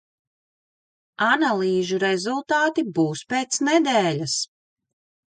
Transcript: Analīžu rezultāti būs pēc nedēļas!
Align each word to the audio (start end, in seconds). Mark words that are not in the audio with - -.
Analīžu 1.25 1.99
rezultāti 2.03 2.85
būs 2.95 3.21
pēc 3.35 3.59
nedēļas! 3.69 4.39